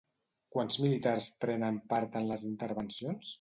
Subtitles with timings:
[0.55, 3.29] Quants militars prenen part en les intervencions?